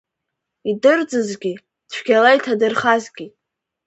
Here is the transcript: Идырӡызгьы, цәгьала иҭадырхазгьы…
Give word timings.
Идырӡызгьы, 0.69 1.53
цәгьала 1.91 2.31
иҭадырхазгьы… 2.37 3.25